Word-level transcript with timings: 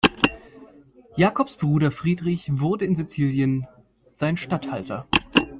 Jakobs 1.15 1.57
Bruder 1.57 1.91
Friedrich 1.91 2.59
wurde 2.59 2.85
in 2.85 2.95
Sizilien 2.95 3.67
sein 4.01 4.35
Statthalter. 4.35 5.05